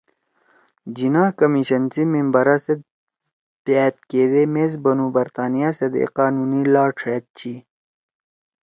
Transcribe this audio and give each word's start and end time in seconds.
جناح 0.95 1.29
کمیشن 1.39 1.83
سی 1.93 2.01
ممبرا 2.13 2.57
سیت 2.63 2.79
بأت 3.65 3.95
کیدے 4.09 4.43
میس 4.53 4.73
بنُو 4.83 5.07
”برطانیہ 5.15 5.69
سیت 5.77 5.93
اے 6.01 6.05
قانونی 6.17 6.61
لات 6.73 6.93
ݜأد 7.01 7.23
چی 7.37 7.53